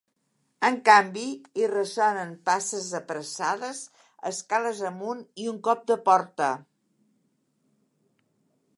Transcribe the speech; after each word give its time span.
En 0.69 0.77
canvi, 0.87 1.25
hi 1.63 1.67
ressonen 1.73 2.31
passes 2.51 2.87
apressades 3.01 3.83
escales 4.33 4.83
amunt 4.93 5.23
i 5.45 5.49
un 5.55 5.63
cop 5.69 5.87
de 5.93 6.01
porta. 6.11 6.53